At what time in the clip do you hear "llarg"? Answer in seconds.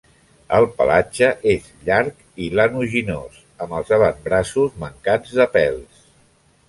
1.89-2.23